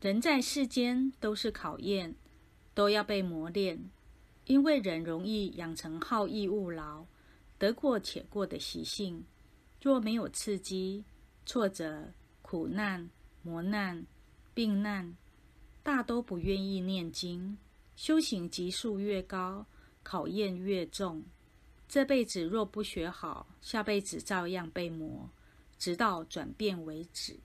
[0.00, 2.14] 人在世间都是考验
[2.72, 3.90] 都要被磨练
[4.46, 7.04] 因为人容易养成好逸恶劳
[7.58, 9.22] 得过且过的习性。
[9.82, 11.04] 若没有刺激
[11.44, 13.10] 挫折苦难
[13.42, 14.06] 磨难
[14.54, 15.14] 病难
[15.82, 17.58] 大都不愿意念经
[17.94, 19.66] 修行级数越高
[20.02, 21.22] 考验越重。
[21.86, 25.28] 这辈子若不学好下辈子照样被磨
[25.78, 27.38] 直到转变为止。